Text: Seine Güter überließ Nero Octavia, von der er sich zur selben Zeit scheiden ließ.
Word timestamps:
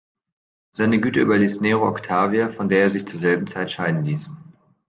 Seine 0.71 0.99
Güter 0.99 1.21
überließ 1.21 1.61
Nero 1.61 1.87
Octavia, 1.87 2.49
von 2.49 2.69
der 2.69 2.81
er 2.85 2.89
sich 2.89 3.05
zur 3.07 3.19
selben 3.19 3.45
Zeit 3.45 3.71
scheiden 3.71 4.03
ließ. 4.03 4.31